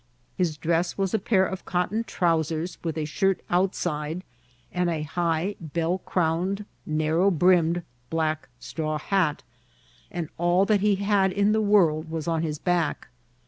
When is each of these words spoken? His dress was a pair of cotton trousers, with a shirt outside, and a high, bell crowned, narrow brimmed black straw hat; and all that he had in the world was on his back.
His 0.35 0.57
dress 0.57 0.97
was 0.97 1.13
a 1.13 1.19
pair 1.19 1.45
of 1.45 1.63
cotton 1.63 2.03
trousers, 2.03 2.79
with 2.83 2.97
a 2.97 3.05
shirt 3.05 3.41
outside, 3.51 4.23
and 4.71 4.89
a 4.89 5.03
high, 5.03 5.55
bell 5.61 5.99
crowned, 5.99 6.65
narrow 6.87 7.29
brimmed 7.29 7.83
black 8.09 8.49
straw 8.59 8.97
hat; 8.97 9.43
and 10.09 10.27
all 10.39 10.65
that 10.65 10.79
he 10.81 10.95
had 10.95 11.31
in 11.31 11.51
the 11.51 11.61
world 11.61 12.09
was 12.09 12.27
on 12.27 12.41
his 12.41 12.57
back. 12.57 13.09